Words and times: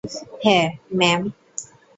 হ্যা, 0.43 0.59
ম্যাম। 0.99 1.21